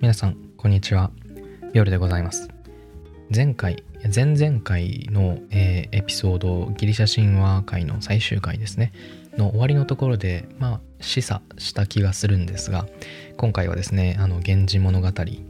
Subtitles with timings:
[0.00, 1.10] 皆さんこんにちは。
[1.74, 2.48] 夜でございます。
[3.34, 8.92] 前回前々回の、えーエピソードギリシャ神話界の最終回ですね。
[9.36, 12.86] の終わりのところでまあ示唆した気がするんですが
[13.36, 15.08] 今回はですねあの「源氏物語」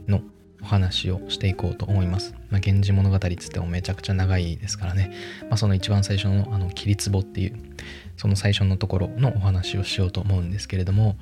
[0.09, 0.21] の
[0.61, 2.35] お話をしていこうと思います。
[2.49, 7.53] まあ、源氏物語っつってもめちゃくちゃ長いですからね、まあ、その一番最初のあの切り壺っていう
[8.17, 11.15] その最初のところのお話をしようと思うんですけれども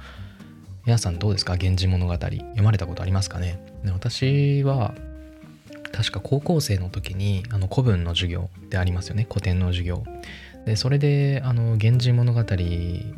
[0.90, 1.54] 皆さんどうですか？
[1.54, 2.14] 源氏物語。
[2.14, 3.64] 読まれたことありますかね？
[3.86, 4.96] で私は
[5.92, 9.28] 確か高校生の時にあの古文の授業でありますよね。
[9.30, 10.04] 古典の授業。
[10.66, 12.44] でそれであの「源氏物語」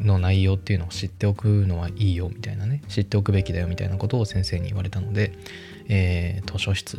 [0.04, 2.82] の内容っていうのを知っておくのはいいよみたいなね。
[2.90, 5.32] 知っておくべきだよみたいなことを先生に言われたので、
[5.88, 6.98] えー図書室。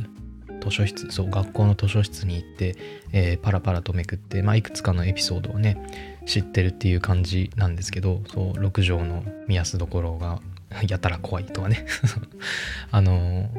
[0.62, 1.10] 図書室。
[1.10, 2.76] そう学校の図書室に行って、
[3.12, 5.76] えーパラパラとめくって、まあ、いくつかのエピソードをね
[6.24, 10.40] 知ってるっていう感じなんですけどそう六条の見やすどころが
[10.88, 11.84] やたら怖いとかね。
[12.90, 13.50] あの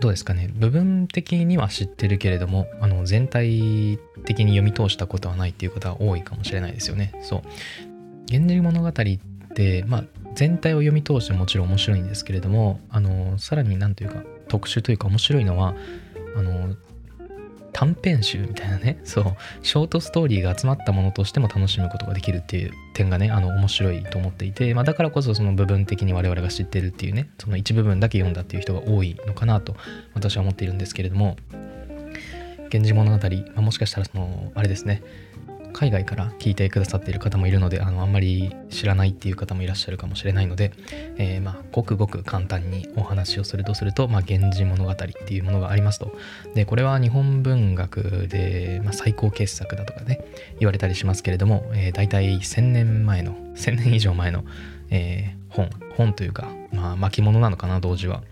[0.00, 0.50] どうですかね。
[0.54, 7.12] 部分的には知ってるけれどもあの全体的に読み通したことはないっていうことは多いかもしれないですよね。
[7.22, 7.42] そう
[8.30, 8.92] 「源氏物語」っ
[9.54, 15.74] てまあ全体を読み通してもちろん面白いんですけれどもあのさらに何というか特殊というか面白いのは
[16.36, 16.74] あの
[17.72, 19.00] 短編集みたいなね。
[19.04, 19.24] そう。
[19.62, 27.30] ショートストーリーが集まったものとしても楽しむことができるっていう点がねあの面白いと思っていて、まあ、だからこそその部分的に我々が知ってるっていうね。
[27.38, 29.76] その一部分だけ読んだっていう人が多いのかなと
[30.14, 31.36] 私は思っているんですけれども
[32.72, 35.02] 「源氏物語」まあ、もしかしたらそのあれですね。
[35.72, 40.72] 海外から聞いてくださっている方もいるのであのあんまり知らないっていう方もいらっしゃるかもしれないので、
[41.16, 46.16] えーまあごくごく簡単にお話をするとすると「まあ、源氏物語」っていうものがありますと。
[46.54, 50.20] でこれは日本文学で、まあ、最高傑作だとかね
[50.58, 54.44] 言われたりしますけれども、えー、大体1000年前の1000年以上前の、
[54.90, 58.22] えー本本というか、まあ、巻物なのかな同時は、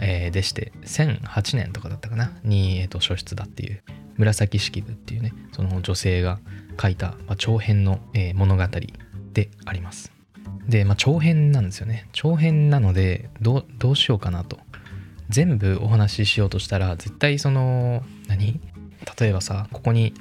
[0.00, 3.82] でして1008年とかだったかなに、えーと書出だっていう
[4.18, 6.38] 紫式部っていうねその女性が
[6.80, 8.64] 書いた、まあ、長編の、えー物語
[9.32, 10.12] であります。
[10.66, 12.08] で、まあ、長編なんですよね。
[12.12, 14.58] 長編なのでどうどうしようかなと。
[15.28, 18.60] 全部お話ししようとしたら絶対その何？
[19.18, 20.14] 例えばさここに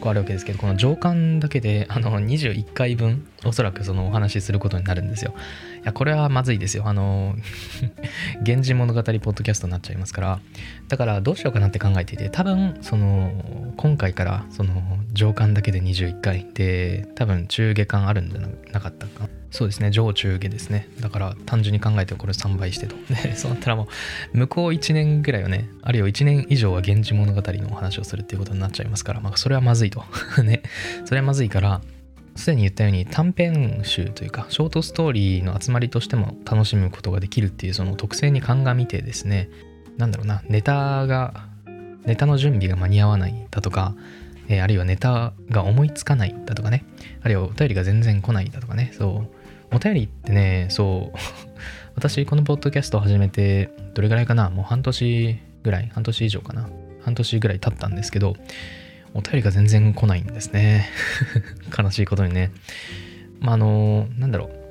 [0.00, 5.34] 個あるわけですけどこの上巻だけであの21回分おそらくそのお話しすることになるんですよ。
[5.84, 6.84] やこれはまずいですよ。
[6.86, 7.36] あの
[8.44, 10.40] 「源氏物語」ポッドキャストになっちゃいますから。
[10.88, 18.40] だからどうしようかなって考えていて多分その今回からその上巻だけで21回で多分中下巻あるんじゃ
[18.72, 19.28] なかったか。
[19.50, 19.90] そうですね。
[19.92, 20.88] 上中下ですね。
[21.00, 22.96] だから単純に考えてこれ3倍してと。
[23.08, 23.88] でそうなったらも
[24.34, 30.04] う向こう1年ぐらいはねあるいは1年以上は源氏物語のお話をするっていうことになっちゃいますからまあそれはまずいと。
[30.42, 30.62] ね。
[31.04, 31.80] それはまずいから
[32.36, 39.48] すでに言ったように短編集というかショートストーリーの集まりとしても楽しむことができるっていうその特性に鑑みてですね
[39.96, 41.48] なんだろうなネタが
[42.04, 43.94] ネタの準備が間に合わないだとか、
[44.48, 46.84] えーあるいはネタが思いつかないだとかね
[47.22, 49.24] あるいはお便りが全然来ないだとかねそ
[49.72, 51.18] うお便りってねそう
[51.96, 56.68] 私このポッドキャストを始めてどれぐらいかなもう半年ぐらい半年以上かな
[57.02, 58.36] 半年ぐらい経ったんですけど
[59.14, 60.88] お便りが全然来ないんですね。
[61.76, 62.50] 悲しいことにね。
[63.40, 64.64] まああのなんだろう。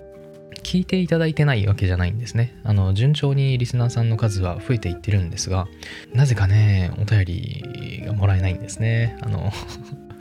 [0.64, 2.56] 聞いていただいてないわけじゃないんですね。
[2.64, 5.68] あの順調にリスナーさんの数は増えていってるんですが
[6.14, 9.18] なぜかねお便りがもらえないんですね。
[9.22, 9.52] あの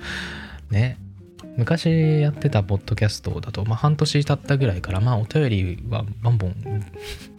[0.70, 0.98] ね。
[1.56, 6.54] 昔やってたポッドキャストだと、まあ、半年経ったぐらいから、まあ、お便りはバンボン、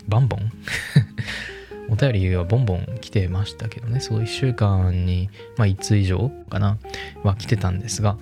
[0.08, 0.52] バンボン？
[1.94, 6.80] お便りはボンボン来てましたけどね、そう1週間に、まあ、1通以上かな、
[7.24, 8.18] は来てたんですが、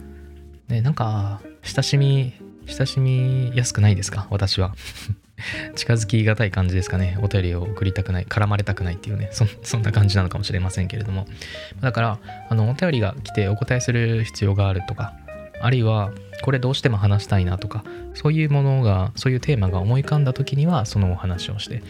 [0.67, 2.33] ね、なんか、親しみ、
[2.67, 4.75] 親しみやすくないですか、私は。
[5.75, 7.17] 近づきがたい感じですかね。
[7.21, 11.25] お便りを送りたくない、絡まれたくないっていうね、そそんな感じなのかもしれませんけれども。
[11.79, 12.19] だから、
[12.49, 15.13] あの、お便りが来てお答えする必要があるとか、
[15.61, 16.11] あるいは、
[16.43, 17.85] これどうしても話したいなとか、
[18.15, 21.81] そういうものが、そういうテーマが思い浮かんだ時には、そのお話をして、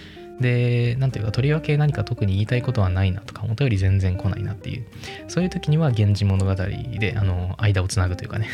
[0.42, 4.86] で、なんていうか、とりわけ何か特に言いたいことはないなとか、お便り全然来ないなっていう、
[5.28, 8.48] そういう時には、源氏物語で、あの、間をつなぐというかね、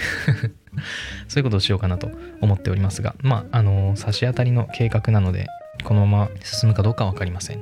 [1.27, 2.09] そういうことをしようかなと
[2.41, 5.47] 思っておりますが、まあ、あの、差し当たりの計画なので、
[5.83, 7.61] このまま進むかどうかは分かりません。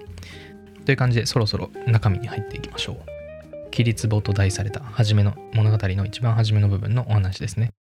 [0.86, 3.72] という感じでそろそろ中身に入っていきましょう。
[3.72, 7.75] 起立簿と題された初めの物語の一番初めの部分のお話ですね。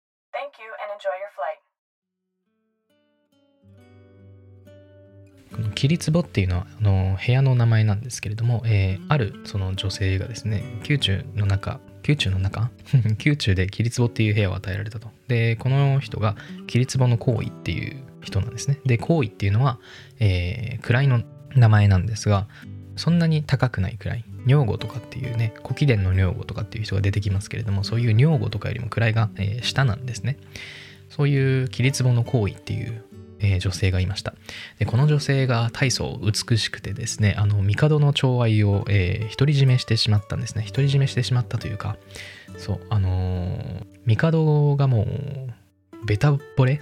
[5.82, 12.70] この起立簿っていうのはあの部屋の名前なんですけれども、えー、あるその女性がですね宮中の中宮中の中？
[13.24, 15.10] 宮中 で起立簿っていう部屋を与えられたと。
[15.28, 16.36] でこの人が
[16.68, 18.80] 起立簿の行為っていう人なんですね。
[18.86, 19.80] で行為っていうのは、
[20.20, 21.24] えー、位の
[21.56, 22.48] 名前なんですが
[22.96, 30.38] そんなに高くないくらい女房とかっていうね古貴殿の女房とかっていう人が出てきますけれどもそういう女房とかよりも位が、えー、下なんですね。
[31.10, 33.04] そういう起立簿の行為っていう
[33.42, 34.34] えー、女性がいました。
[34.80, 40.66] でこの女性が大層美しくてですねあの帝の寵愛を、えー、独り占めしてしまったんですね。
[40.68, 41.98] 独り占めしてしまったというか
[42.58, 46.82] そうあのー、帝がもうベタ惚れ？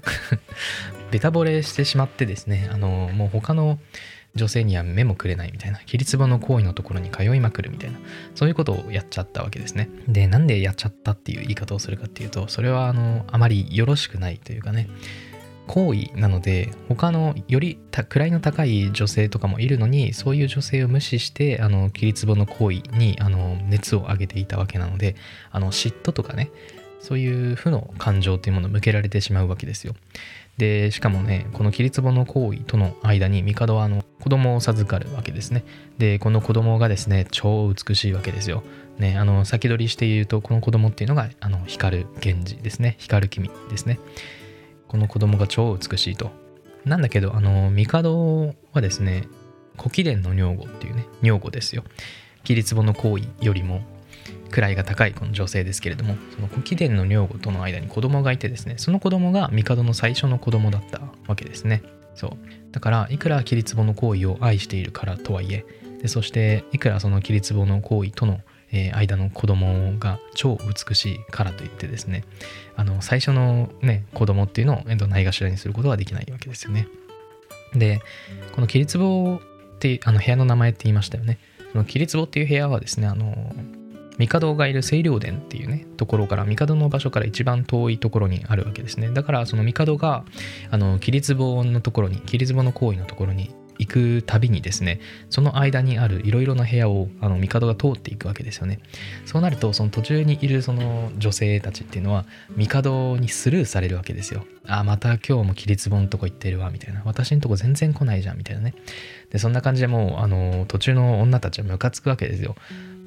[1.11, 3.79] ベタ惚れしてしまってですねあのー、もう他の
[4.35, 7.97] 女性には目もくれないみたいな、キリツボの行為のところに通いまくるみたいな、
[8.35, 9.89] そういうことをやっちゃったわけですね。
[10.07, 14.87] で、なんでやっちゃったっていう言い方をするかっていうと、それはあの、あまりよろしくないというかね、
[15.69, 25.15] 行為なので他のより位の高い女性とかもいるのにそういう女性を無視してあの切壺の行為にあの熱を上げていたわけなので
[25.51, 26.49] あの嫉妬とかね
[26.99, 29.93] そういう負の感情というものを向けられてしまうわけですよ。
[30.57, 35.63] でしかもねこの切壺の行為との間に帝はあの子供を授かるわけですね。
[35.99, 38.63] でこの子供がですね超美しいわけですよ。
[38.97, 43.99] ねあの先取りして言うとこの子供っていうのがあの光源氏ですね光る君ですね。
[44.89, 46.31] この子供が超美しいと。
[46.83, 49.27] なんだけど、あの、帝はですね、
[49.77, 51.83] 古貴殿の女房っていうね、女房ですよ。
[52.43, 53.83] 起立簿の行為よりも
[54.49, 61.83] 位が高いこの女性ですけれども、その古貴殿の女房との間に子供がいてですね、その子供が帝の最初の子供だったわけですね。
[62.15, 62.31] そう。
[62.71, 65.65] だから、いくら起立簿の行為を愛しているからとはいえ、
[66.01, 68.39] でそしていくらその起立簿の行為との
[68.71, 70.57] えー、間の子供が超
[70.87, 72.23] 美しいからといってですね
[72.75, 76.87] あの最初のね子供っていうのを、えー、ないがしらにすることはできないわけですよね。
[77.73, 78.01] で
[78.53, 81.39] この起立壺ってあの部屋の名前って言いましたよね。
[81.71, 83.53] その起立壺っていう部屋はですねあの
[84.17, 89.09] 帝がいる清涼殿っていうねところから帝の場所から一番遠いところにあるわけですね。
[89.11, 90.25] だからその帝が
[90.71, 94.99] あの起立壺のところに起立壺の行為のところに行くたびにですね
[95.29, 98.79] その間にあるいろいろな部屋をあの帝が通っていくわけですよね。
[99.25, 102.25] そうなるとその途中にいるその女性たちっていうのは
[102.57, 108.73] 帝にスルーされるわけですよあまた今日も起立本のとこ行ってるわみたいな私のとこ全然来ないじゃんみたいなね。
[109.31, 112.55] でそんな感じでもうあの途中の女たちはムカつくわけですよ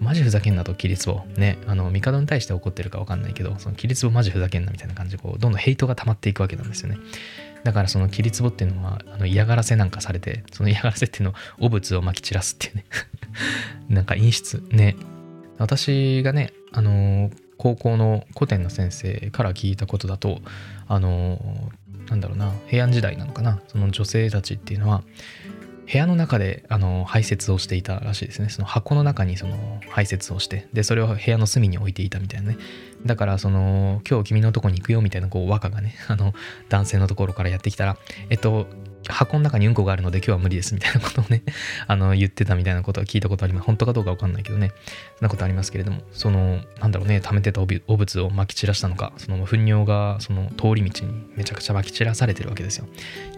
[0.02, 1.22] マジふざけんなと、起立簿。
[1.36, 6.98] ね、あの、帝に対して怒ってるか分かんないけど、その起立簿マジふざけんなみたいな感じで、こう、どんどんヘイトが溜まっていくわけなんですよね。
[7.64, 11.34] だからその切り壺っていうのはあの嫌がらせなんかされてその嫌がらせっていうのを
[11.66, 12.84] 汚物をまき散らすっていうね。
[13.88, 14.62] なんか陰湿。
[14.70, 14.96] ね。
[15.58, 20.40] 私がねあの高校の古典の先生から聞いたことだと
[20.88, 21.70] あの
[22.08, 25.02] なんだろうな平安時代なのかなその女性たちっていうのは
[25.90, 28.48] 部屋の中であの排泄をしていたらしいですね。
[28.48, 32.58] その箱の中にその排泄をしてでそれを部屋の隅に置いていたみたいなね。
[33.04, 36.34] だからその今日君のとこに行くよみたいなこう和歌がねあの
[36.68, 37.96] 男性のところからやってきたら
[38.30, 38.66] えっと
[39.08, 41.42] 箱の中にうんこがあるので今日は無理ですみたいなことをね
[41.86, 43.66] あの言ってたみたいなことは聞いたことあります。
[43.66, 44.72] 本当かどうかわかんないけどね。
[45.16, 52.86] そんなことありますけれどもそのなんだろうね溜めてた汚物をまき散らしたのかその糞尿がその通り道にめちゃくちゃまき散らされてるわけですよ。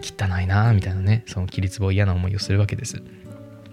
[0.01, 3.01] 汚いなみたいなねその規律棒嫌な思いをするわけです。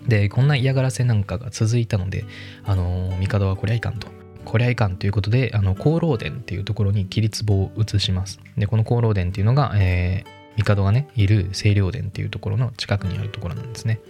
[0.06, 2.24] でこんな嫌がらせなんかが続いたので
[2.64, 4.22] あの帝はこりゃいかんと。
[4.44, 8.40] こりゃいかんということで、あの、厚労殿っていうところに起立棒を移します。
[8.56, 14.00] で、この厚労殿っていうのが、えー、帝がね、いる清涼殿っていうところの近くにあるところなんですね。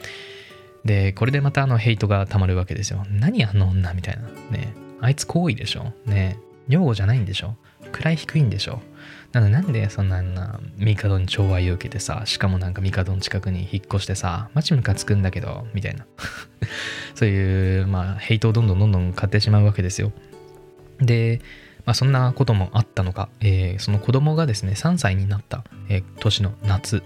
[0.84, 3.04] で、これでまたあのヘイトがたまるわけですよ。
[3.10, 4.22] 何あの女みたいな。
[4.50, 4.74] ね。
[5.00, 5.92] あいつ好意でしょ。
[6.06, 6.38] ね。
[6.68, 7.56] 女房じゃないんでしょ。
[7.90, 8.80] 位低いんでしょ。
[9.32, 16.06] なのでなんでそんなな帝に寵愛を受けてさしかもなんか帝の近くに引っ越してさマジムカつくんだけどみたいな。
[17.14, 20.12] そういうまあヘイトをどんどんどんどん買ってしまうわけですよ。
[21.00, 21.40] で、
[21.84, 27.02] まあ、そんなこともあったのか、えー、その子供がですね3歳になった、えー、年の夏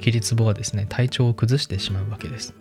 [0.00, 2.54] キリツボはですね体調を崩してしまうわけです。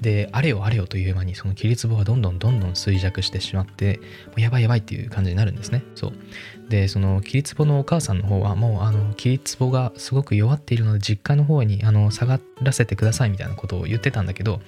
[0.00, 5.84] であれよあれよという間にそのキリツボがどんどんどんどん衰弱してしまってもうやばいやばいっていう感じになるんですね。
[5.94, 6.12] そう。
[6.68, 14.60] でそのキリツボのお母さんの方はもうあのキリツボがすごく弱っているので実家の方にあの下がらせてくださいみたいなことを言ってたんだけど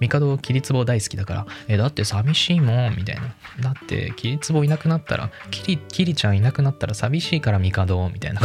[0.00, 3.34] 帝キリツボ大好きだから、え、だって寂しいもん、みたいな。
[3.60, 8.40] だって、キリツボいなくなったら、キリ、キリちゃんいなくなったら寂しいから帝、みたいな。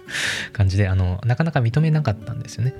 [0.52, 2.74] 感じで、あの、なかなか認めなかったんですよね。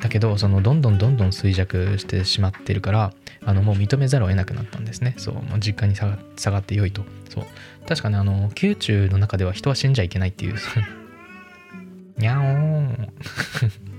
[0.00, 3.12] だけど、その、どんどんどんどん衰弱してしまってるから、
[3.42, 5.14] あのもう認めざるを得なくなったんですね。
[5.16, 7.04] そうもう実家に下がってよいと。
[7.30, 7.44] そう。
[7.86, 10.56] 確かねあの宮中の中では人は死んじゃいけないっていう。
[12.18, 13.12] にゃおーん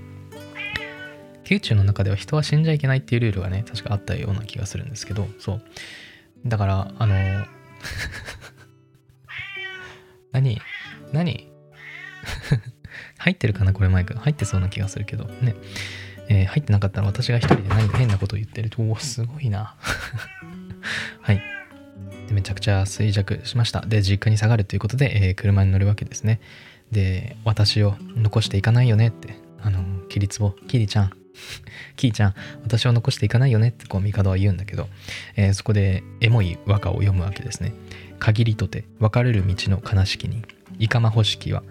[1.48, 5.62] 宮中の中では人は死んじゃいけないっていうルールがね確かあったような気がするんですけどそう
[6.46, 7.14] だからあの
[10.32, 10.60] 何
[11.12, 11.48] 何？
[13.18, 15.54] 入ってるかなこれマイク入ってそうな気がするけどね
[16.28, 19.74] えー、入ってなかったら私が一人で何か変なことを言ってると、おすごいな。
[21.20, 21.42] はい。
[22.28, 23.82] でめちゃくちゃ衰弱しました。
[23.82, 26.40] で、実家に下がるということで、えー、車に乗るわけですね。
[26.90, 31.12] で、私を残していかないよねって、あの、キリツボ、キリちゃん、
[31.96, 34.88] キーちゃん、私を残していかないよねってこう、帝は言うんだけど、
[35.36, 37.72] えー、そこでエモい和歌を読むわけですね。
[38.18, 40.42] 限りとて別れる道の悲しきに、
[40.78, 41.62] いかまほしきは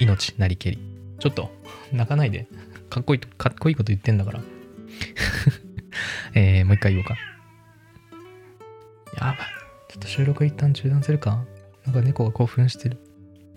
[0.00, 0.78] 命なりけり。
[1.18, 1.52] ちょっと、
[1.92, 2.46] 泣かないで。
[2.88, 4.40] かっこいい、かっこいいこと言ってんだから。
[6.34, 7.16] えー、もう一回言おうか。
[9.16, 9.36] やばい。
[9.88, 11.44] ちょっと収録一旦中断するか
[11.84, 12.98] なんか猫が興奮してる。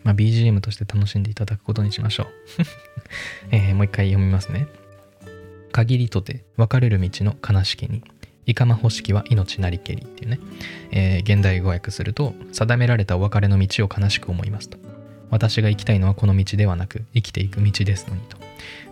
[0.04, 2.28] まあ、BGM として楽しんでいただくことにしましょう。
[3.56, 4.68] えー、もう一回読みますね。
[5.74, 8.04] 限りとて別れる道の悲しきに、
[8.46, 10.40] いかまほしきは命なりけりっていうね、
[10.92, 14.78] えー、現代語訳すると、定められたお別れの道を悲しく思いますと。
[15.30, 18.38] 私が行きたいのはこの道ではなく、生きていく道ですのにと。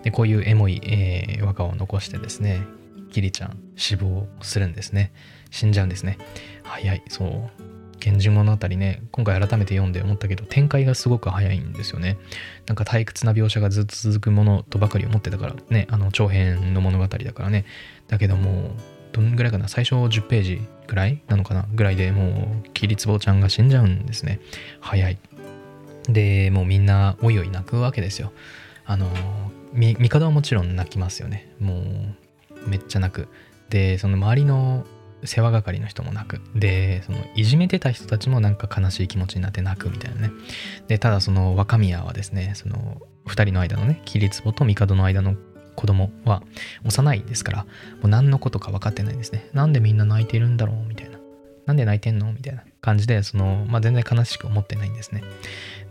[0.03, 2.63] で、こういうエモい、えー、和歌を残してですね、
[3.11, 5.11] キリちゃん死亡するんですね。
[5.51, 6.17] 死んじゃうんですね。
[6.63, 7.71] 早い、そう。
[8.03, 12.17] 源氏物語ね、今回改めて読んで思ったけど、展開がすごく早いんですよね。
[12.65, 17.65] なんか退屈な描写がずっと続くものとばかり思ってたからね、あの長編の物語だからね。
[18.07, 18.75] だけども、
[19.13, 24.39] どんぐらいかな最初10ページぐらいなのかなぐらいでもう、キリツボちゃんが死んじゃうんですね。
[24.79, 25.17] 早い。
[26.09, 28.31] で、もうみんなおいおい泣くわけですよ。
[28.85, 29.09] あの、
[29.73, 31.51] 帝はもちろん泣きますよね。
[31.59, 31.79] も
[32.65, 33.27] う、めっちゃ泣く。
[33.69, 34.85] で、その周りの
[35.23, 36.41] 世話係の人も泣く。
[36.55, 40.31] で、そのいじめてた人たちもなんか悲しい気持ちになって泣くみたいなね。
[40.87, 45.35] で、ただその若宮はですね、その2人の間のね、桐壺と帝の間の
[45.75, 46.43] 子供は
[46.85, 47.65] 幼いですから、も
[48.03, 49.49] う何のことか分かってないんですね。
[49.53, 51.19] なんでみんな泣いてるんだろうみたいな。
[51.65, 55.23] なんで泣いてんのみたいな感じで、その、まあ、全然悲しく思ってないんですね。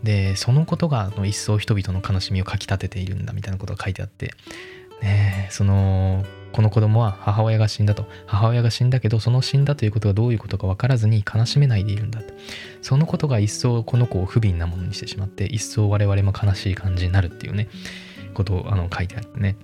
[0.03, 4.33] で、そのことが一層人々の悲しみをかきたてているんだみたいなことが書いてあって、
[5.01, 8.05] ねその、この子供は母親が死んだと。
[8.25, 12.33] 母親が死んだけど、その死んだということがどういうことか分からずに悲しめないでいるんだと。
[12.81, 17.69] そのことが一層この子を不憫なものにしてしまって、一層我々も悲しい感じになるっていうね、
[18.33, 19.55] ことをあの書いてあってね。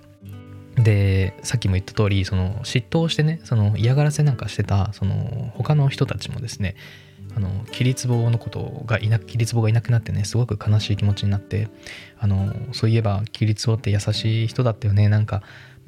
[0.76, 6.76] でさっきも言った通りその嫉妬してねその嫌がらせなんかしてたその他の人たちもですね
[7.34, 11.68] あの桐壺のことがいな桐壺がいなくなってねすごく悲しい気持ちになって
[12.18, 15.42] あのそういえば桐壺って優しい人だったよねなんか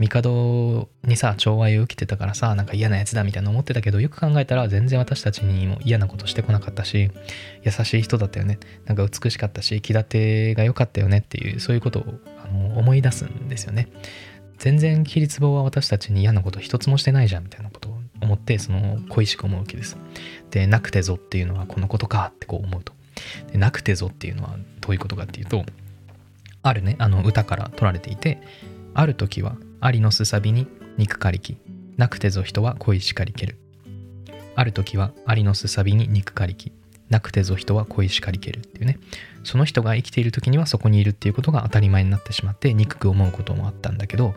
[0.08, 7.10] 帝にさ寵愛を受けてたからさなんか嫌なやつだみたいな思ってたけどよく考えたら全然私たちにも嫌なことしてこなかったし
[7.62, 8.58] 優しい人だったよね。
[8.86, 12.04] なんか美しかったし気立てが良かったよねっていうそういうことを
[12.42, 13.88] あの思い出すんですよね。
[14.58, 19.96] 全然桐壺は私たちに嫌なこと一つもしてないじゃんみたいなことを思ってその恋しく思うわけです。
[20.50, 22.92] でなくてぞっていうのはこのことかってこう思うと。
[23.52, 25.64] でなくてぞっていうのはどういうことかっていうと
[26.62, 28.40] あるねあの歌から取られていて
[28.94, 30.66] ある時はありのすさびに
[30.98, 31.56] 肉かりき
[31.96, 33.56] なくてぞ人は恋しかりける。
[34.56, 36.72] ある時はありのすさびに肉かりき
[37.08, 38.98] なくてぞ人は恋しかりけるっていうね。
[39.42, 44.34] その人が生きている時にはそこにいるっていうことが当たり前になってしまって憎く思うこともあったんだけど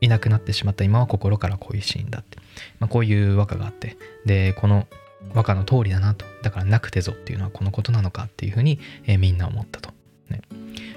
[0.00, 2.38] いなくなってしまった今は心から恋しいんだって、
[2.80, 3.96] まあ、こういう和歌があって。
[4.26, 4.86] でこの
[5.34, 6.26] 和歌の通りだなと。
[6.42, 9.90] だからなくてぞっていうのはこのことなのかっていうふうに、えー、みんな思ったと、
[10.28, 10.42] ね、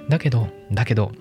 [0.10, 1.12] だけどだけど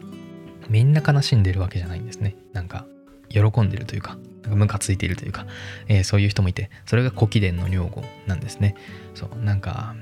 [0.68, 2.37] みんな悲しんでるわけじゃないんですね。
[2.52, 2.87] なんか
[3.28, 5.47] 喜んでるというかなんかムカついているというか、
[5.88, 8.75] えー、そういう人もいてそれが古貴殿の女房なんですね。
[9.14, 9.94] そうなんか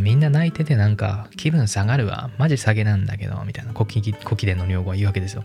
[0.00, 2.30] みんな泣いててなんか気分下がるわ。
[2.38, 4.12] マジ下げなんだけどみたいな古貴
[4.46, 5.44] 殿の女房は言うわけですよ。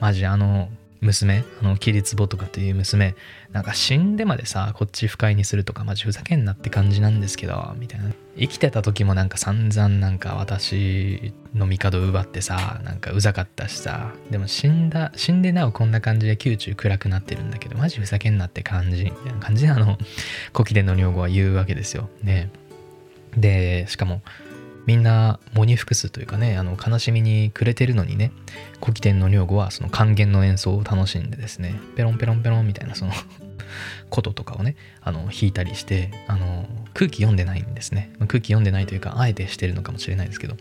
[0.00, 0.68] マジあの
[1.00, 3.14] 娘、あの、キリツボとかっていう娘、
[3.52, 8.10] なんか死んでまでさ、こっち不快にするとか、マジふざけんなって感じなんですけど、みたいな。
[8.38, 19.98] 生きてた時もなんか散々なんか私の帝奪ってさ、なんかうざかったしさ、でも死んだ、死んでなおこんな感じで宮中暗くなってるんだけど、マジふざけんなって感じ、みたいな感じであの、
[20.52, 22.08] 古希殿の女房は言うわけですよ。
[22.22, 22.50] ね。
[23.36, 24.22] で、しかも、
[24.86, 28.32] みんな喪に服すというかねあの悲しみに暮れてるのにね
[28.80, 33.12] 古希天の女房はその還元の演奏を楽しんでですねペロンペロンペロンみたいなその
[34.10, 38.12] こととかをねあの弾いたりしてあの空気読んでないんですね。
[38.26, 40.56] 空気読んでないというかあえてしてるのかもしれないですけど。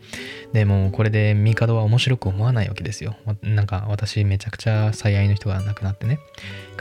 [0.53, 3.15] でもこれで帝は面白く思わないわけですよ。
[3.41, 6.19] なんか私めちゃくちゃ最愛の人が亡くなってね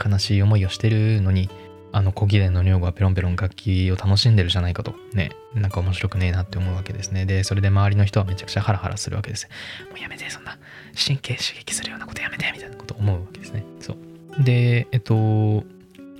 [0.03, 1.49] 悲しい思いをしてるのに
[1.91, 4.93] あの小貴殿の女房はペロンペロン楽器を楽しんでるじゃないかと。
[5.13, 5.31] ね。
[5.55, 7.25] なんか面白くねえなって思うわけですね。
[7.25, 9.47] でそれで周りの人はめちゃくちゃハラハラするわけです。
[9.89, 10.57] もうやめてそんな。
[10.93, 13.63] 神経刺激するようなことやめてみたいなこと思うわけですね。
[13.79, 14.43] そう。
[14.43, 15.63] でえっと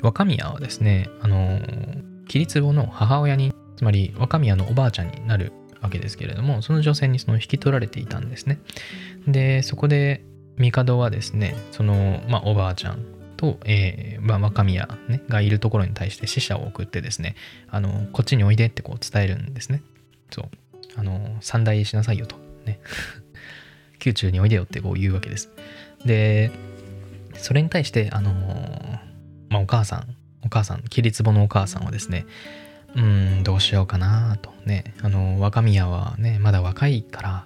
[0.01, 1.59] 若宮はですねあの
[2.27, 8.59] 桐壺の母親につまり若宮のおばあちゃんになるわけですけれどもその女性にその引き取られていたんですね。
[9.27, 10.23] でそこで
[10.57, 17.35] 帝はですねその、まあ、おばあちゃんと、えーまあ、若宮、ね、がいるところに対して死者を送ってですね
[17.69, 19.81] あのこっちにおいでってこう伝えるんですね。
[20.29, 20.49] そう。
[20.97, 22.35] あの三代しなさいよと。
[22.65, 22.81] ね。
[24.03, 25.49] 宮中においでよってこう言うわけです。
[26.05, 26.51] で
[27.35, 28.33] それに対してあの
[29.49, 32.25] まあ、お母さんお母さん桐壺のお母さんはですね
[32.93, 34.53] うんどうしようかなと。
[34.65, 34.83] ね。
[35.01, 37.45] あの若宮はねまだ若いから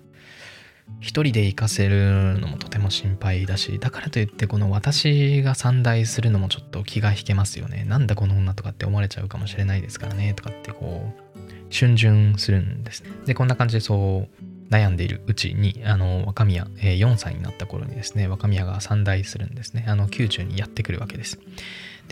[1.00, 7.84] 一人で行かせるのもとても心配だしだからといってこの私が参代するのもちょっと気が引けますよね。
[7.86, 13.04] なんだこの女とかって思われちゃうかもしれないですからねとかってこう逡巡するんです。
[13.26, 19.86] でこんな感じでそう悩んでいるうちにあの若宮、えー、4歳になった頃にですね若宮が参代するんですね。
[19.88, 21.40] あの宮中にやってくるわけです。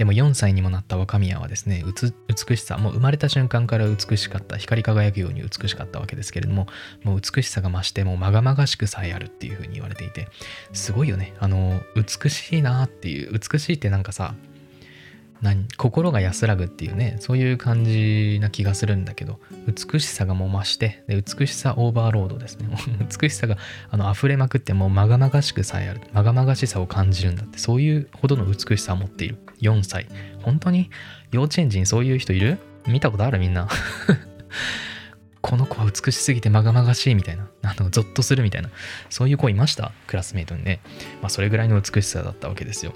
[0.02, 1.86] でも4歳にもなった若宮はですね
[2.28, 6.66] 美しさもう生まれた瞬間から美しかった光り輝くように美しかったわけですけれども
[7.04, 10.28] もう美しさが増してもうまがまがしくさえあるっていうふうに言われていて
[10.74, 11.36] すごいよね。
[11.40, 14.34] あの美しいなっていう美しいってなんかさ
[15.42, 22.70] 何心が安らぐっていうねそういう感じな気がするんだけど美しさがもう増してで美しさオーバーロードですね。
[23.22, 23.58] 美しさが
[23.90, 27.58] あの溢れまくってもうまがまがしくさえあるまがまがしさを感じるんだって。
[27.58, 29.38] そういうほどの美しさを持っている。
[29.62, 30.08] 4歳。
[30.44, 30.90] 本当に？
[31.32, 32.58] 幼稚園児にそういう人いる？
[32.88, 33.68] 見たことあるみんな？
[35.42, 38.70] この子は美しすぎてまがまがしいみたいな、あの、ゾッとするみたいな、
[39.10, 39.92] そういう子いました？
[40.06, 40.80] クラスメイトにね。
[41.22, 42.94] まあ、それぐらいの美しさだったわけですよ。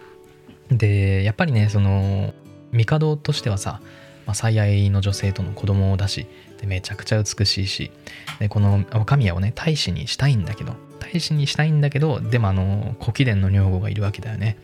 [0.70, 2.34] でやっぱりねその
[2.72, 3.82] 帝としてはさ、
[4.26, 6.28] まあ、最愛の女性との子供を出し
[6.60, 7.92] でめちゃくちゃ美しいし
[8.40, 14.58] でこの若宮をね大使にしたいんだけど大使にしたいんだけどでもあの古貴殿の女房がいるわけだよね。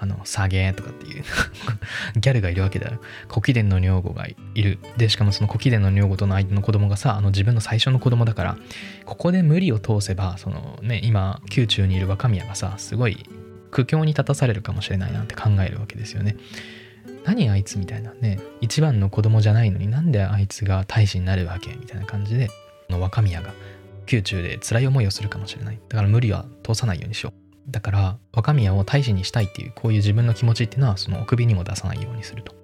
[0.00, 1.24] あのサゲーとかっていう
[2.20, 3.00] ギャルがいるわけだよ。
[3.28, 4.78] 古貴殿の女房がいる。
[4.96, 8.56] でしかもその古貴殿の女房との相手の子供がさあの自分の最初の子供だから
[9.06, 13.26] ここで無理を通せばそのね今宮中にいる若宮がさすごい
[13.70, 16.36] 苦境に立たされるかもしれないなんて考えるわけですよね。
[17.24, 18.40] 何あいつみたいなね。
[18.60, 22.48] 一番の子供じゃないのになんであいつが大使になるわけみたいな感じで。
[22.88, 23.52] の若宮が。
[24.10, 25.78] 宮中で辛い思いをするかもしれない。
[25.88, 27.70] だから無理は通さないようにしよう。
[27.70, 32.54] だから若宮を大使にしたいっていうこういう自分の気持ちっていうのはそのお首にも出さないようにすると。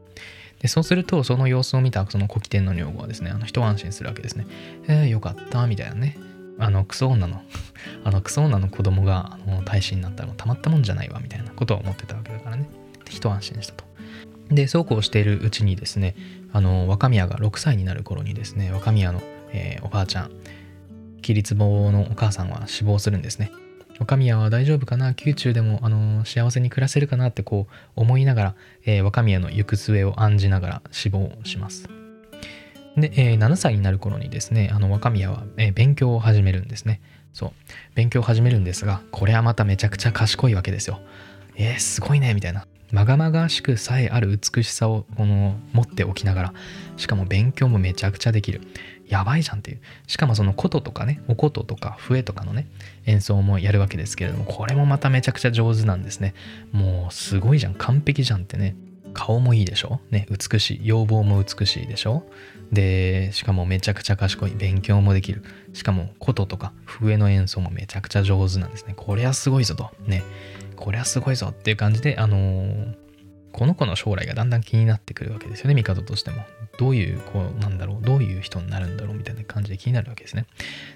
[0.60, 4.46] でそうするとその様子を見たその古貴天の女房はですねあの一安心するわけですね。
[4.88, 6.16] えー、よかったみたいなね。
[6.58, 7.42] あのクソ女の
[8.04, 12.68] あのクソ女の子供があの大使になったらたまったもんじゃないわみたいなことを思ってたわけだからね。
[13.08, 13.84] 一安心したと。
[14.50, 16.14] でそうこうしているうちにですね
[16.52, 20.30] あの若宮が6歳になる頃にですね若宮の、えー、おばあちゃん
[21.22, 23.50] 桐壺のお母さんは死亡するんですね。
[23.98, 25.14] 若宮は大丈夫かな？
[25.24, 27.28] 宮中でもあの幸せに暮らせるかな？
[27.28, 31.88] ってこう思いながら、えー、若宮の行く末を案じながら死亡します。
[32.96, 37.00] で、えー、7歳になる頃にですね、あの若宮は、えー、勉強を始めるんですね。
[37.32, 37.52] そう。
[37.94, 41.00] 勉強を始めるんですが、これはまためちゃくちゃ賢いわけですよ。
[41.56, 42.66] えー、すごいね、みたいな。
[42.92, 46.54] まがまがしくさえある美しさをこの持っておきながら、
[46.96, 48.60] しかも勉強もめちゃくちゃできる。
[49.08, 49.80] やばいじゃんっていう。
[50.06, 52.68] しかもその琴とかね、お琴とか笛とかのね、
[53.06, 56.34] 演奏もやるわけですけれども、これもまためちゃくちゃ上手なんですね。
[56.70, 58.76] もうすごいじゃん、完璧じゃんってね。
[59.14, 60.00] 顔もいいでしょ？
[60.10, 60.80] ね、美しい。
[60.82, 62.24] 要望も美しいでしょ？
[62.72, 64.50] で、しかもめちゃくちゃ賢い。
[64.50, 65.42] 勉強もできる。
[65.72, 68.94] しかも、琴とか笛の演奏もめちゃくちゃ上手なんですね。
[68.96, 69.90] これはすごいぞと。
[70.06, 70.22] ね。
[70.76, 72.94] これはすごいぞっていう感じで、あのー、
[73.52, 76.44] この子の将来がだんだん気になってくるわけですよね、帝としても。
[76.78, 80.46] どういう子なんだろう、どういう人になるんだろうみたいな感じで気になるわけですね。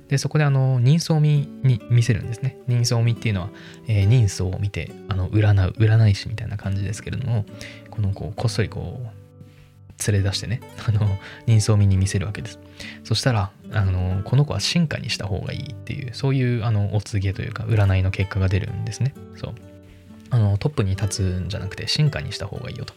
[0.09, 2.59] で、そこであの、人相見に見せるんですね。
[2.67, 3.51] 人相見っていうのは、
[3.87, 7.45] えー、人相を見て、あの、占う、占い師みたいな感じですけれども、
[7.91, 9.19] この子をこっそりこう、
[10.13, 12.59] 連れ出してね、 あの、人相見に見せるわけです。
[13.05, 19.15] そしたら、あの、この子は進化にした方がいいっていう、そういう、あの、お告げというか、占いの結果が出るんですね。
[19.37, 19.55] そう。
[20.31, 22.95] あの、トップに立つんじゃなくて、進化にした方がいいよと。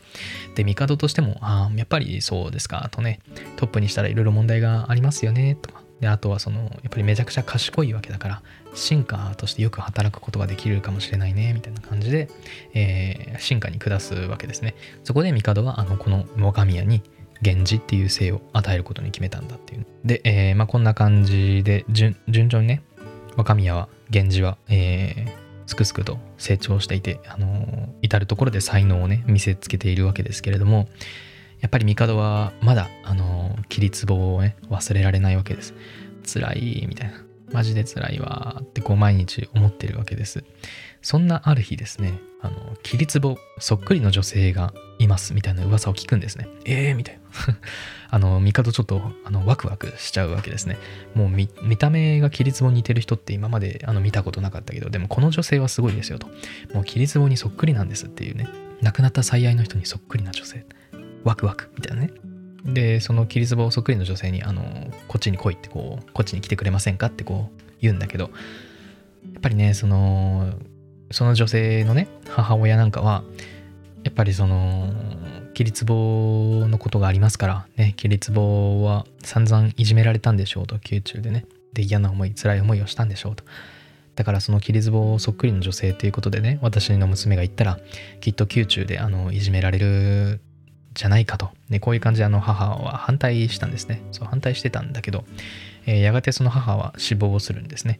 [0.55, 3.19] で、帝としても、ああ、やっぱりそうですか、とね、
[3.57, 5.81] トップにしたらいろいろ問題がありますよね、とか。
[5.99, 8.41] で、あとはその、やっぱりめちゃくちゃ賢いわけだから、
[8.73, 12.29] 進化としてよく働くことができるかもしれないね、みたいな感じで、
[12.73, 14.75] えー、進化に下すわけですね。
[15.03, 17.03] そこで帝は、あの、この若宮に、
[17.43, 19.85] 源氏っていう姓を与えることに決めたんだっていう。
[20.05, 22.83] で、えー、まあ、こんな感じで順、順調にね、
[23.35, 25.40] 若宮は、源氏は、えー、
[25.71, 30.89] すくすくと成長していて、あのー、至る所で才能をね、見せつけているわけですけれども、
[31.61, 35.73] やっぱり帝はまだあの桐壺をね忘れられないわけです。
[36.25, 37.23] 辛いみたいな。
[37.53, 40.43] マジで辛いわってこう毎日思ってるわけです。
[41.01, 46.47] そんなある日ですねあの桐壺そっくりの女性がいますみたいな噂を聞くんですね。
[46.65, 47.21] ええー、みたいな。
[48.09, 50.77] あの帝ちょっとあのワクワクしちゃうわけですね。
[51.13, 56.27] もう見た目が桐壺に似てる人って今まであの見たことなかったけどでもこの女性はすごいですよと。
[56.73, 58.47] もう桐壺にそっくりなんですっていうね。
[58.81, 60.65] 亡くなった最愛の人にそっくりな女性。
[61.23, 62.11] ワクワクみたいなね。
[62.65, 68.29] でその桐壺そっくりの女性にあのこっちに来いってこうこっちに来てくれませんかってこう言うんだけどや
[69.39, 70.53] っぱりねその
[71.11, 73.23] その女性のね母親なんかは
[74.03, 74.93] やっぱりその
[75.53, 81.45] 桐壺のことがありますからね桐壺は散々いじめられたんでしょうと宮中でね。
[81.73, 83.43] で嫌な思い辛い思いをしたんでしょうと。
[84.15, 87.79] だからその桐壺そっくりの女性ということでね私の娘が言ったら
[88.19, 90.41] きっと宮中であのいじめられる
[90.93, 94.01] じゃないかと、ね、こういう感じであの母は反対したんですね。
[94.11, 95.23] そう反対してたんだけど、
[95.85, 97.99] えー、やがてその母は死亡するんですね。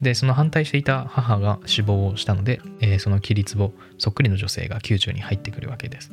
[0.00, 6.12] でその反対していた母が死亡したので、えー、その桐壺そっくりの女性が宮中に入ってくるわけです。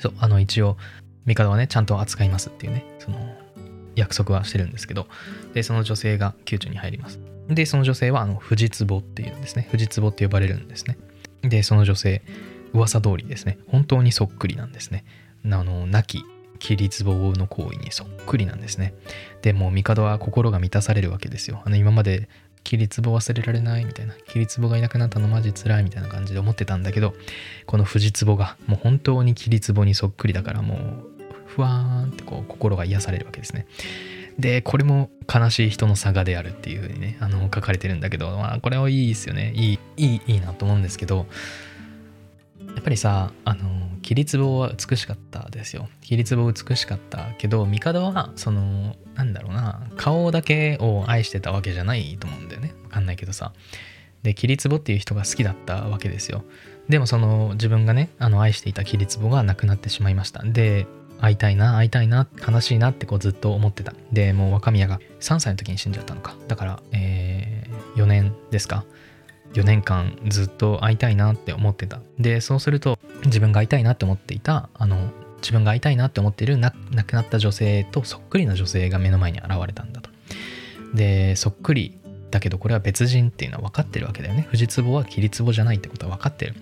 [0.00, 0.76] そうあの一応
[1.26, 3.18] 帝はねちゃんと扱いますっていうねその
[3.94, 5.06] 約束はしてるんですけど
[5.52, 7.20] でその女性が宮中に入ります。
[7.48, 9.68] でその女性はあの藤壺っていうんですね。
[9.70, 10.96] 藤壺って呼ばれるんですね。
[11.42, 12.22] でその女性
[12.72, 13.58] 噂通りですね。
[13.68, 15.04] 本当にそっくりなんですね。
[15.44, 16.24] あの亡き
[16.58, 18.94] 桐壺の行為にそっくりなんですね。
[19.42, 21.62] でも帝は心が満たされるわけですよ。
[21.64, 22.28] あの今まで
[22.64, 27.14] 桐壺忘れられないみたいな桐壺がいなくなったのマジ辛いみたいな感じで思ってたんだけど
[27.66, 30.78] この藤壺がもう本当に桐壺にそっくりだからもう
[31.46, 33.66] ふわーんってこう心が癒されるわけですね。
[34.38, 39.52] でこれも悲しい人の差がであるっていうふうにねあの書かれてるんだけどまあこれはいいですよね。
[39.54, 41.26] いいいいいいなと思うんですけど
[42.74, 45.88] やっぱりさあの桐壺は美しかったですよ。
[46.02, 49.80] 桐壺美しかったけど帝はそのなんだろうな。
[49.96, 52.74] 顔だけを愛してたわけじゃないと思うんだよね。
[52.84, 53.54] わかんないけどさ。
[54.22, 56.44] で桐壺っていう人が好きだったわけですよ。
[56.90, 60.42] でもその自分がねあの愛していた桐壺が亡くなってしまいました。
[60.44, 60.86] で
[61.20, 63.94] 会いたいな会いたいな悲しいなってこうずっと思ってた。
[64.12, 66.36] でもう若宮が3歳の時に死んじゃったのか。
[66.46, 68.84] だから、えー、4年ですか。
[69.54, 72.00] 4年間ずっと会いたいなって思ってた。
[72.18, 76.72] でそうすると自分が会いたいなって思っていたあの自分が会いたいなって思っている亡
[77.06, 80.10] くなった女性とそっくりな女性が目の前に現れたんだと。
[80.94, 81.98] でそっくり
[82.30, 84.46] だけどこれは別人っていうのは分かってるわけだよね。
[84.50, 86.54] 藤壺は桐壺じゃないってことは分かってる。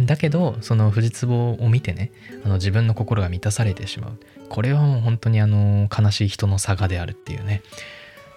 [0.00, 2.10] だけどその藤壺を見てね
[2.44, 4.18] あの自分の心が満たされてしまう。
[4.48, 7.62] これはもう本当にあの悲しい人の差がであるっていうね。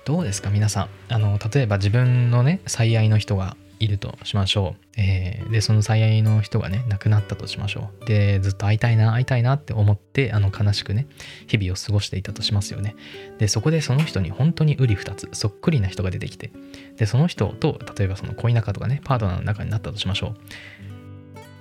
[0.05, 0.89] どうですか皆さん。
[1.09, 8.05] あの例えば自分のね最愛の人がいるとしましょう、えー、でその最愛の人がね亡くなったとしましょう。
[8.05, 11.07] でずっと会いたいな会いたいなって思ってあの悲しくね
[11.47, 12.95] 日々を過ごしていたとしますよね。
[13.37, 16.51] でそこでその人に本当に瓜二つそっくりな人が出てきて
[16.97, 20.35] でその人と例えばその恋仲とかねパートナーの中になったとしましょ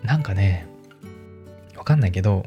[0.03, 0.07] う。
[0.07, 0.67] なんかね
[1.77, 2.47] わかんないけど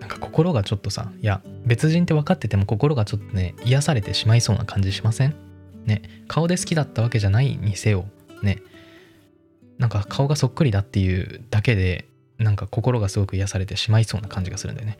[0.00, 5.34] なんか心がちょっとさいや別人って分かってても心がちょっとね癒されてしまいそうな感じしません？
[5.86, 8.04] ね顔で好きだったわけじゃないにせよ
[8.42, 8.62] ね
[9.78, 14.98] なんか顔がそっくりだっていうだけでなんか心がすごく癒されてしまいそうな感じがするんだよね。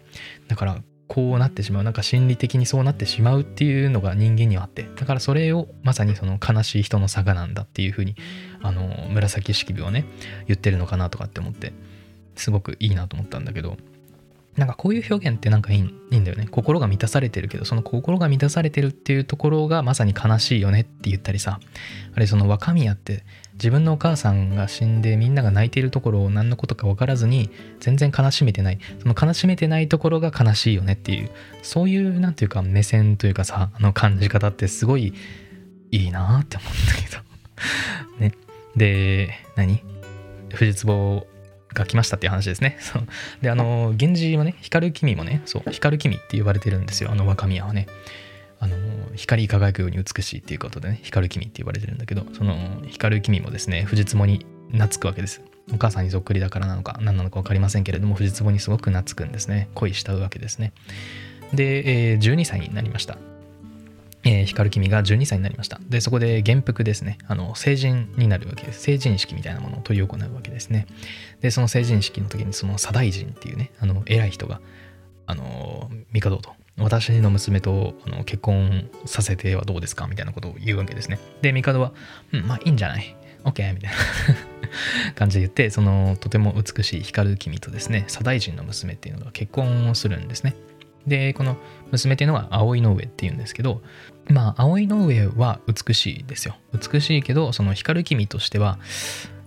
[0.49, 8.15] だからこうなってしまうなんか心理的にそうなってしまうっていうのが人間にはあってだからそれをまさにその悲しい人の差がなんだっていうふうに
[8.61, 10.05] あの紫式部をね
[10.47, 11.73] 言ってるのかなとかって思って
[12.37, 13.79] すごくいいなと思ったんだけど
[14.59, 16.49] なんかこういう表現ってなんかいいいいんだよね。
[16.51, 21.61] 心が満たされてるけど、その心が満たされてるっていうところがまさに悲しいよねって言ったりさ、
[22.15, 28.79] あれその若宮って自分のお母さんが死んでみんなが泣いているところを何のことか分からずに全然悲しめてない。
[29.01, 31.31] その悲しめてないところが悲しいよねっていう、
[31.63, 35.15] そういうなんていうか目線というかさ、あの感じ方ってすごい
[35.91, 37.23] いいなって思うんだけど
[38.19, 38.35] ね。
[38.77, 39.83] で、何？
[40.51, 41.27] 藤壺
[41.75, 42.77] が来ましたっていう話ですね。
[42.81, 43.03] そう
[43.43, 47.87] で、あの、源氏もね、光る君もね、そう、光る君って言われてるんですよ、あの若宮はね。
[48.61, 48.77] あの、
[49.15, 55.43] 光り輝くように美しいっていうことでね、光る君って言われてるんだけど、その光る君もですね、藤壺に懐くわけです。
[55.73, 59.69] お母さんにそっくりだからなのか何なのか分かりませんけれども、藤壺にすごく懐くんですね。
[59.75, 60.73] 恋したうわけですね。
[61.53, 63.19] で、えー、12歳になりました。
[64.39, 65.81] えー、光君が12歳になりました。
[65.89, 67.19] で、そこで元服ですね。
[67.27, 68.83] あの、成人になるわけです。
[68.83, 70.87] 成人式みたいなものを執り行うわけですね。
[71.41, 74.61] で、その成人式の時に、その左大臣っていうね、あの、偉い人が、
[75.27, 80.07] あの、帝と、私の娘とあの結婚させてはどうですか？
[80.07, 81.19] みたいなことを言うわけですね。
[81.43, 81.93] で、帝は、
[82.33, 83.75] うん、まあいいんじゃない ?OK?
[83.75, 83.97] みたいな
[85.17, 90.55] 感じで言って、そのとても美しい光君とですね、左大臣の娘っていうのが結婚をするんですね。
[91.09, 91.57] でこの
[91.91, 93.83] 娘っていうのは葵の上っていうんですけど
[94.29, 96.57] まあ葵の上は美しいですよ。
[96.73, 98.79] 美しいけどその光る君としては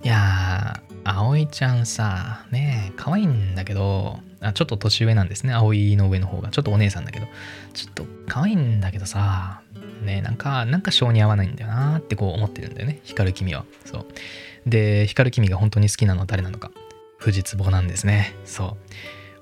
[0.04, 5.54] いやー葵ちゃんさねえ可愛いんだけどあちょっと年上なんですね。
[5.54, 6.50] 葵の上の方が。
[6.50, 7.28] ちょっとお姉さんだけど。
[7.74, 9.62] ちょっと可愛いんだけどさ
[10.04, 13.00] ねなんかなんか性に合わないんだよなってこう思ってるんだよね。
[13.04, 13.66] 光る君は。
[13.86, 14.06] そう。
[14.66, 16.72] で光る君が本当に好きなのは誰なのか。
[17.18, 18.36] 藤壺なんですね。
[18.46, 18.78] そう。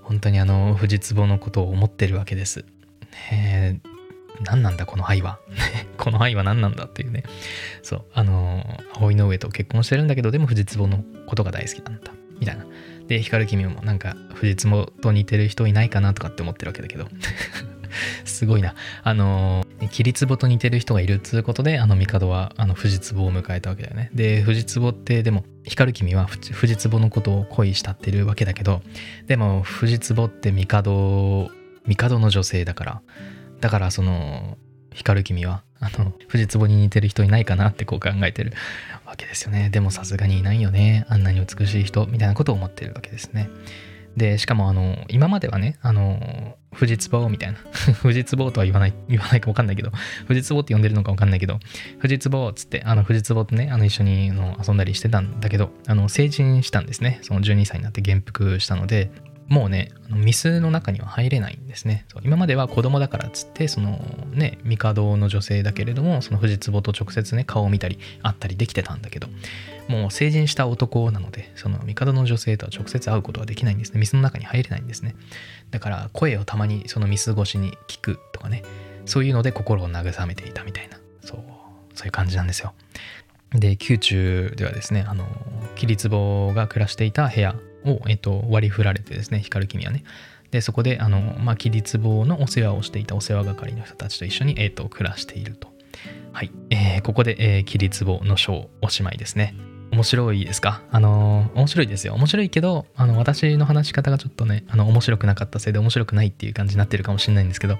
[0.02, 2.66] 本当にあの藤壺のことを思ってるわけです。
[3.32, 3.80] ね
[4.44, 5.40] 何なんだこの愛は。
[5.98, 7.24] この愛は何なんだっていうね。
[7.84, 12.66] そうあの葵の上と結婚してるんだけどでも藤壺のことが大好きなんだみたいな。
[13.08, 17.08] で光君もなんか藤壺と似てる人いないかなとかって思ってるわけだけど。
[18.26, 18.76] すごいな。
[19.04, 24.10] あの桐壺と似てる人がいるっつうことで、あの帝はあの藤壺を迎えたわけだよね。
[24.14, 28.82] で、藤壺ってでも、光君は藤壺のことを恋したってるわけだけど、
[29.28, 31.50] でも藤壺って帝、
[31.88, 33.02] 帝の女性だから、
[33.60, 34.58] だからその、
[34.94, 38.54] 光る君は、あの、藤壺に似てる人いないかなってこう考えてる
[39.06, 39.70] わけですよね。
[39.70, 41.06] でもさすがにいないよね。
[41.10, 43.50] あんなに美しい人、みたいなことを思ってるわけですね。
[44.18, 47.60] で、しかもあの、今まではね、あの、富士壺みたいな。
[48.02, 49.92] 富士壺とは言わない、言わないかわかんないけど、
[50.28, 51.60] 富士壺って呼んでるのかわかんないけど、
[52.02, 57.20] 富士壺っつって、あの、富士壺とね、あの、一緒にの遊んだりしてたんだけど、あの、成人したんですね。
[57.22, 59.12] その12歳になって元服したので、
[59.50, 62.06] もうね、ミスの中には入れないんですね。
[62.08, 64.00] そう今までは子供だからっつって、その
[64.32, 69.28] ね、帝の女性だけれども、その藤壺と直接ね、顔を見たり、会ったりできてたんだけど、
[69.88, 74.00] もう成人した男なので、その帝の女性とは直接会うことはできないんですね。
[74.00, 75.16] ミスの中に入れないんですね。
[75.72, 78.64] だから声をたまにそのミス越しに聞くとかね、
[79.06, 81.44] そういうので心を慰めていたみたいな、そう、
[81.96, 82.74] そういう感じなんですよ。
[83.52, 85.28] で、宮中ではですね、あの、
[85.76, 90.04] 桐壺が暮らしていた部屋を、えっと、割り振られてですね、光る君はね。
[90.52, 95.72] で、そこで、あの、まあ、桐壺のお世話をしていたお世話係の人たちと一緒に、えっと、暮らしていると。
[96.34, 96.52] はい。
[96.70, 99.56] えー、ここで、えー、桐壺の章おしまいですね。
[99.92, 100.84] 面白いですか？
[100.92, 107.80] あの面白いですよ面白いけどあの私の話し方がちょっとねあの面白くなかったせいで面白くないっていう感じになってるかもしれないんですけど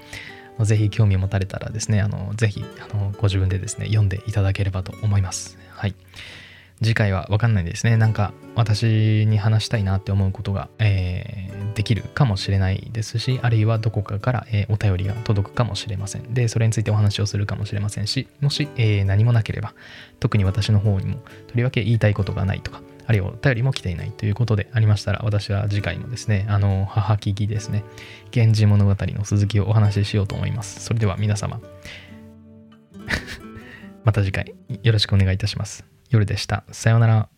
[0.66, 5.94] ぜひ興味を持たれたらですねあのぜひあのご自分でですね読んでいただければと思いますはい
[6.82, 7.98] 次回は分かんないですね。
[7.98, 16.34] なんか私に話したいなって思うことが、えー、できるかもしれないですしあるいはどこかから、えー、お便りが届くかもしれません。
[16.34, 19.74] でそれについてお話をするかもしれませんしもし、えー、何もなければ
[20.20, 27.84] 特に私の方にもとりわけ言いたいことがないとかあるいはお便りも来ていないということでありましたら私は次回もですねあの母聞きですね
[28.34, 30.80] 源氏物語の続きをお話ししようと思います。
[30.82, 31.60] それでは皆様
[34.06, 35.99] また次回よろしくお願いいたします。
[36.10, 36.64] 夜でした。
[36.72, 37.30] さようなら。